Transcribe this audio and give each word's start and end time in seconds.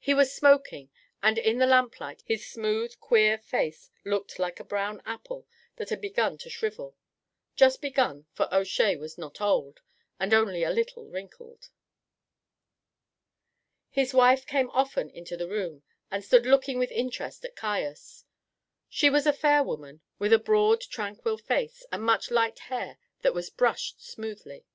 He 0.00 0.12
was 0.12 0.34
smoking, 0.34 0.90
and 1.22 1.38
in 1.38 1.58
the 1.58 1.68
lamplight 1.68 2.22
his 2.26 2.44
smooth, 2.50 2.98
queer 2.98 3.38
face 3.38 3.90
looked 4.04 4.40
like 4.40 4.58
a 4.58 4.64
brown 4.64 5.00
apple 5.06 5.46
that 5.76 5.90
had 5.90 6.00
begun 6.00 6.36
to 6.38 6.50
shrivel 6.50 6.96
just 7.54 7.80
begun, 7.80 8.26
for 8.32 8.52
O'Shea 8.52 8.96
was 8.96 9.16
not 9.16 9.40
old, 9.40 9.78
and 10.18 10.34
only 10.34 10.64
a 10.64 10.70
little 10.72 11.06
wrinkled. 11.08 11.70
His 13.88 14.12
wife 14.12 14.46
came 14.48 14.68
often 14.70 15.08
into 15.10 15.36
the 15.36 15.46
room, 15.46 15.84
and 16.10 16.24
stood 16.24 16.44
looking 16.44 16.80
with 16.80 16.90
interest 16.90 17.44
at 17.44 17.54
Caius. 17.54 18.24
She 18.88 19.08
was 19.10 19.28
a 19.28 19.32
fair 19.32 19.62
woman, 19.62 20.00
with 20.18 20.32
a 20.32 20.40
broad 20.40 20.80
tranquil 20.80 21.38
face 21.38 21.86
and 21.92 22.02
much 22.02 22.32
light 22.32 22.58
hair 22.58 22.98
that 23.20 23.32
was 23.32 23.48
brushed 23.48 24.02
smoothly. 24.04 24.66